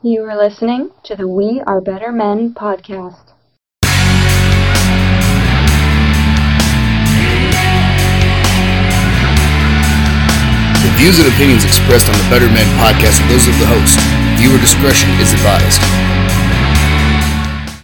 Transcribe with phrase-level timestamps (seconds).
[0.00, 3.34] You are listening to the We Are Better Men podcast.
[10.78, 13.98] The views and opinions expressed on the Better Men podcast are those of the host.
[14.38, 15.82] Viewer discretion is advised.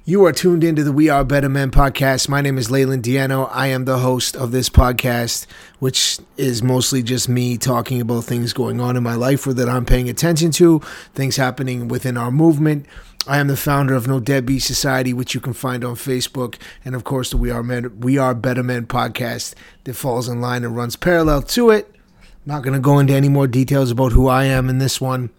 [0.06, 2.28] You are tuned into the We Are Better Men podcast.
[2.28, 3.48] My name is Leyland Diano.
[3.50, 5.46] I am the host of this podcast,
[5.78, 9.66] which is mostly just me talking about things going on in my life or that
[9.66, 10.80] I'm paying attention to,
[11.14, 12.84] things happening within our movement.
[13.26, 16.94] I am the founder of No Deadbeat Society, which you can find on Facebook, and
[16.94, 20.64] of course the We Are Men, We Are Better Men podcast that falls in line
[20.64, 21.90] and runs parallel to it.
[22.20, 25.00] I'm Not going to go into any more details about who I am in this
[25.00, 25.30] one.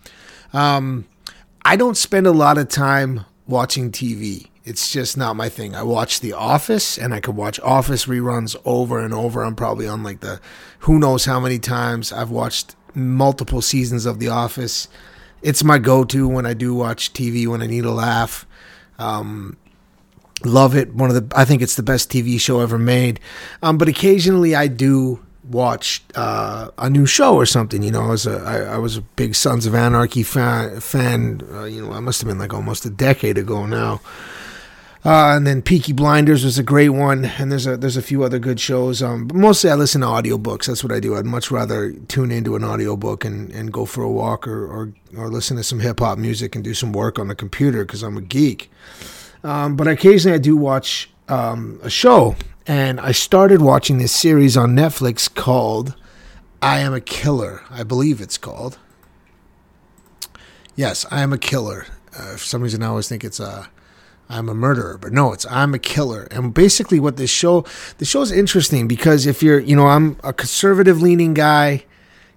[0.53, 1.05] Um,
[1.63, 4.47] I don't spend a lot of time watching TV.
[4.65, 5.75] It's just not my thing.
[5.75, 9.43] I watch The Office and I could watch Office reruns over and over.
[9.43, 10.41] I'm probably on like the
[10.79, 14.87] who knows how many times I've watched multiple seasons of The Office.
[15.43, 18.47] It's my go to when I do watch TV when I need a laugh.
[18.97, 19.55] Um,
[20.43, 20.95] love it.
[20.95, 23.19] One of the I think it's the best TV show ever made.
[23.61, 27.83] Um, but occasionally I do watch uh, a new show or something.
[27.83, 30.79] You know, I was a I, I was a big Sons of Anarchy fan.
[30.79, 34.01] Fan, uh, you know, I must have been like almost a decade ago now.
[35.05, 38.23] Uh, and then Peaky Blinders was a great one, and there's a there's a few
[38.23, 39.03] other good shows.
[39.03, 40.65] Um, but mostly I listen to audiobooks.
[40.65, 41.15] That's what I do.
[41.15, 44.93] I'd much rather tune into an audiobook and, and go for a walk or, or,
[45.15, 48.01] or listen to some hip hop music and do some work on the computer because
[48.01, 48.71] I'm a geek.
[49.43, 54.57] Um, but occasionally I do watch um, a show, and I started watching this series
[54.57, 55.93] on Netflix called
[56.63, 58.79] "I Am a Killer." I believe it's called.
[60.75, 61.85] Yes, I am a killer.
[62.17, 63.69] Uh, for some reason, I always think it's a
[64.29, 66.27] I'm a murderer, but no, it's I'm a killer.
[66.31, 67.65] And basically, what this show
[67.97, 71.85] the show is interesting because if you're, you know, I'm a conservative leaning guy.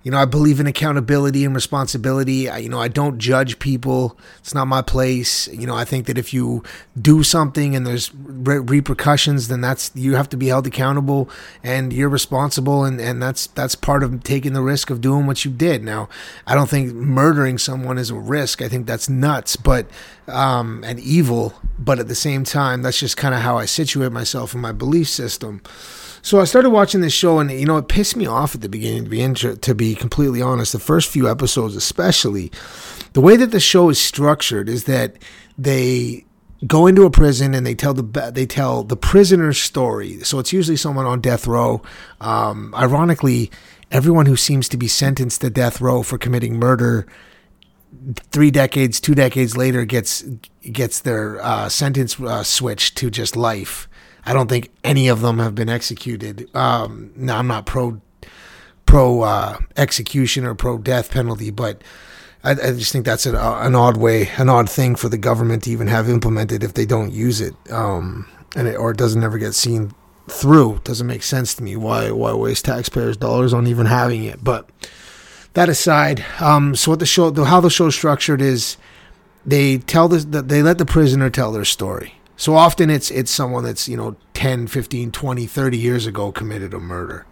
[0.04, 2.48] You know, I believe in accountability and responsibility.
[2.48, 4.16] I, you know, I don't judge people.
[4.38, 5.48] It's not my place.
[5.48, 6.62] You know, I think that if you
[7.00, 11.28] do something and there's re- repercussions, then that's you have to be held accountable
[11.64, 15.44] and you're responsible, and and that's that's part of taking the risk of doing what
[15.44, 15.82] you did.
[15.82, 16.08] Now,
[16.46, 18.62] I don't think murdering someone is a risk.
[18.62, 19.86] I think that's nuts, but
[20.28, 21.54] um, and evil.
[21.78, 24.72] But at the same time, that's just kind of how I situate myself in my
[24.72, 25.60] belief system.
[26.22, 28.68] So I started watching this show, and you know, it pissed me off at the
[28.68, 29.04] beginning.
[29.04, 32.50] To be inter- to be completely honest, the first few episodes, especially,
[33.12, 35.16] the way that the show is structured is that
[35.56, 36.24] they
[36.66, 40.20] go into a prison and they tell the they tell the prisoner's story.
[40.24, 41.82] So it's usually someone on death row.
[42.20, 43.50] Um, ironically,
[43.90, 47.06] everyone who seems to be sentenced to death row for committing murder
[48.30, 50.24] three decades, two decades later gets
[50.72, 53.88] gets their uh, sentence uh, switched to just life.
[54.24, 56.54] I don't think any of them have been executed.
[56.54, 58.00] Um, no, I'm not pro
[58.86, 61.82] pro uh, execution or pro death penalty, but
[62.42, 65.64] I, I just think that's an, an, odd way, an odd thing for the government
[65.64, 69.22] to even have implemented if they don't use it, um, and it, or it doesn't
[69.22, 69.92] ever get seen
[70.28, 70.80] through.
[70.84, 71.76] doesn't make sense to me.
[71.76, 74.42] Why why waste taxpayers' dollars on even having it?
[74.42, 74.68] But
[75.54, 78.76] that aside, um, so what the show, the, how the show is structured is
[79.44, 82.14] they tell the, they let the prisoner tell their story.
[82.38, 86.72] So often it's it's someone that's, you know, 10, 15, 20, 30 years ago committed
[86.72, 87.26] a murder.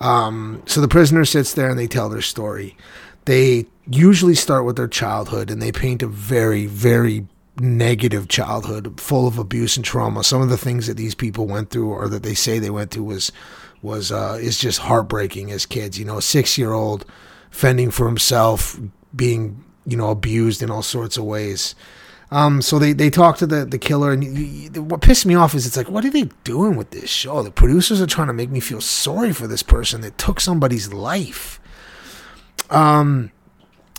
[0.00, 2.76] Um, so the prisoner sits there and they tell their story.
[3.24, 7.26] They usually start with their childhood and they paint a very, very
[7.58, 10.22] negative childhood full of abuse and trauma.
[10.22, 12.90] Some of the things that these people went through or that they say they went
[12.90, 13.32] through was
[13.80, 15.98] was uh, is just heartbreaking as kids.
[15.98, 17.06] You know, a six year old
[17.50, 18.78] fending for himself,
[19.16, 21.74] being you know abused in all sorts of ways.
[22.30, 25.34] Um, so they, they talk to the, the killer, and you, you, what pissed me
[25.34, 27.42] off is it's like, what are they doing with this show?
[27.42, 30.92] The producers are trying to make me feel sorry for this person that took somebody's
[30.92, 31.60] life.
[32.70, 33.30] Um,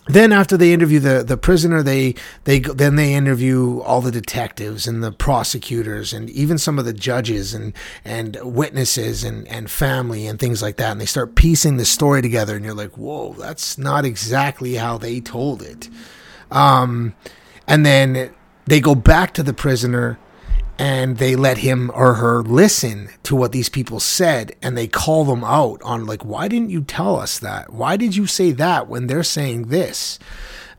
[0.08, 4.86] then after they interview the, the prisoner, they they then they interview all the detectives
[4.86, 10.28] and the prosecutors and even some of the judges and and witnesses and and family
[10.28, 10.92] and things like that.
[10.92, 15.00] And they start piecing the story together, and you're like, whoa, that's not exactly how
[15.00, 15.90] they told it.
[16.52, 17.16] Um,
[17.68, 18.34] and then
[18.66, 20.20] they go back to the prisoner
[20.78, 25.24] and they let him or her listen to what these people said and they call
[25.24, 27.72] them out on like why didn't you tell us that?
[27.72, 30.20] Why did you say that when they're saying this?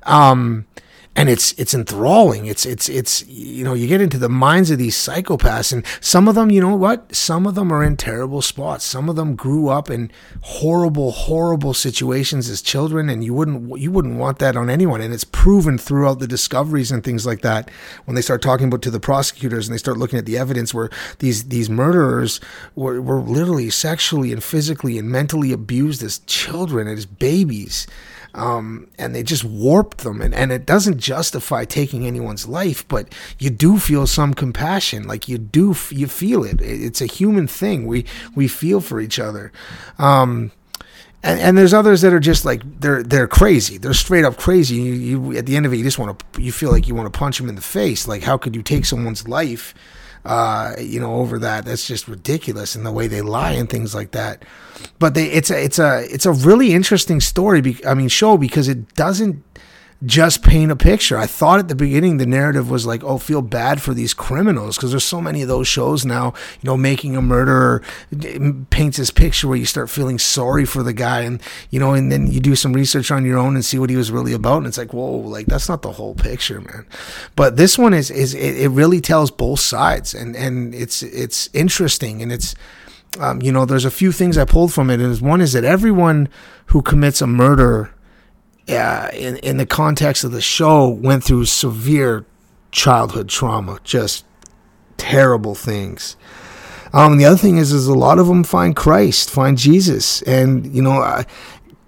[0.02, 0.66] Um
[1.16, 2.44] and it's it's enthralling.
[2.44, 6.28] It's it's it's you know you get into the minds of these psychopaths, and some
[6.28, 7.14] of them, you know what?
[7.14, 8.84] Some of them are in terrible spots.
[8.84, 10.10] Some of them grew up in
[10.42, 15.00] horrible, horrible situations as children, and you wouldn't you wouldn't want that on anyone.
[15.00, 17.70] And it's proven throughout the discoveries and things like that
[18.04, 20.74] when they start talking about to the prosecutors and they start looking at the evidence
[20.74, 20.90] where
[21.20, 22.40] these these murderers
[22.74, 27.86] were were literally sexually and physically and mentally abused as children as babies
[28.36, 30.20] um, and they just warped them.
[30.20, 35.08] And, and it doesn't justify taking anyone's life, but you do feel some compassion.
[35.08, 36.60] Like you do, you feel it.
[36.60, 37.86] It's a human thing.
[37.86, 38.04] We
[38.34, 39.52] we feel for each other.
[39.98, 40.52] Um,
[41.22, 43.78] and, and there's others that are just like they're they're crazy.
[43.78, 44.76] They're straight up crazy.
[44.76, 46.94] You, you at the end of it, you just want to you feel like you
[46.94, 48.06] want to punch them in the face.
[48.06, 49.74] Like how could you take someone's life,
[50.24, 51.64] uh, you know, over that?
[51.64, 52.74] That's just ridiculous.
[52.74, 54.44] And the way they lie and things like that.
[54.98, 57.60] But they it's a it's a it's a really interesting story.
[57.60, 59.42] Be, I mean, show because it doesn't
[60.04, 61.16] just paint a picture.
[61.16, 64.76] I thought at the beginning the narrative was like, oh, feel bad for these criminals
[64.76, 66.34] because there's so many of those shows now.
[66.60, 67.82] You know, making a murderer
[68.70, 71.40] paints this picture where you start feeling sorry for the guy, and
[71.70, 73.96] you know, and then you do some research on your own and see what he
[73.96, 76.86] was really about, and it's like, whoa, like that's not the whole picture, man.
[77.34, 81.48] But this one is is it, it really tells both sides, and and it's it's
[81.52, 82.54] interesting, and it's.
[83.18, 85.64] Um, you know, there's a few things I pulled from it, and one is that
[85.64, 86.28] everyone
[86.66, 87.94] who commits a murder
[88.68, 92.26] uh, in in the context of the show, went through severe
[92.72, 94.24] childhood trauma, just
[94.96, 96.16] terrible things.
[96.92, 100.74] Um, the other thing is, is a lot of them find Christ, find Jesus, and
[100.74, 101.22] you know,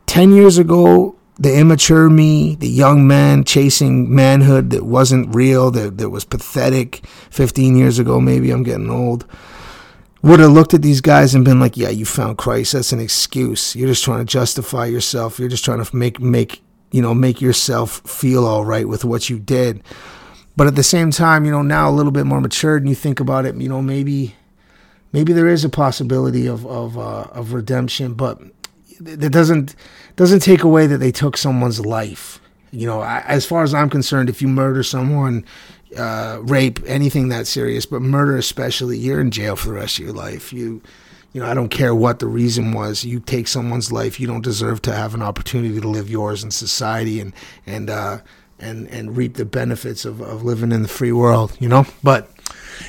[0.07, 5.99] ten years ago, the immature me, the young man chasing manhood that wasn't real, that
[5.99, 7.05] that was pathetic.
[7.31, 9.27] Fifteen years ago, maybe I'm getting old.
[10.21, 12.73] Would have looked at these guys and been like, "Yeah, you found Christ.
[12.73, 13.77] That's an excuse.
[13.77, 15.39] You're just trying to justify yourself.
[15.39, 19.29] You're just trying to make make you know, make yourself feel all right with what
[19.29, 19.83] you did.
[20.57, 22.95] But at the same time, you know, now a little bit more matured and you
[22.95, 24.35] think about it, you know, maybe
[25.13, 28.41] maybe there is a possibility of of uh, of redemption, but
[29.05, 29.77] it doesn't
[30.17, 32.41] doesn't take away that they took someone's life.
[32.71, 35.45] You know, as far as I'm concerned, if you murder someone,
[35.97, 40.05] uh, rape, anything that serious, but murder especially, you're in jail for the rest of
[40.05, 40.53] your life.
[40.53, 40.83] You
[41.33, 43.05] you know, I don't care what the reason was.
[43.05, 46.51] You take someone's life, you don't deserve to have an opportunity to live yours in
[46.51, 47.33] society and
[47.67, 48.19] and uh,
[48.59, 51.57] and and reap the benefits of, of living in the free world.
[51.61, 52.31] You know, but.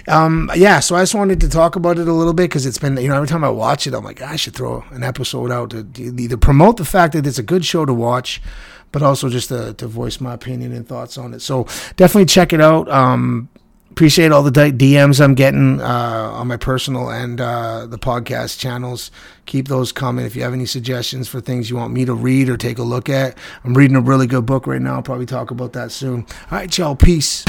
[0.08, 2.78] Um, yeah, so I just wanted to talk about it a little bit because it's
[2.78, 5.52] been, you know, every time I watch it, I'm like, I should throw an episode
[5.52, 8.40] out to either promote the fact that it's a good show to watch,
[8.92, 11.42] but also just to, to voice my opinion and thoughts on it.
[11.42, 11.64] So
[11.96, 12.88] definitely check it out.
[12.90, 13.50] Um,
[13.92, 19.12] appreciate all the DMs I'm getting uh, on my personal and uh, the podcast channels.
[19.46, 20.26] Keep those coming.
[20.26, 22.84] If you have any suggestions for things you want me to read or take a
[22.84, 24.96] look at, I'm reading a really good book right now.
[24.96, 26.26] I'll probably talk about that soon.
[26.52, 26.96] All right, y'all.
[26.96, 27.44] Peace.